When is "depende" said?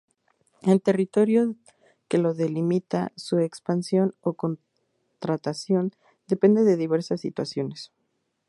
6.25-6.63